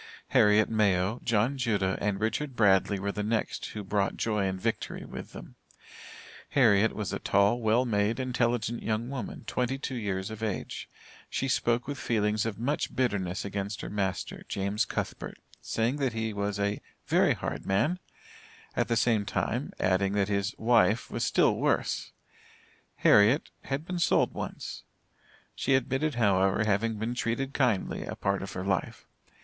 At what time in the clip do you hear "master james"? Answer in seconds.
13.91-14.85